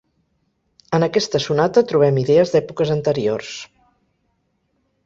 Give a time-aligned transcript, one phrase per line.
[0.99, 3.55] En aquesta sonata trobem idees d'èpoques anteriors.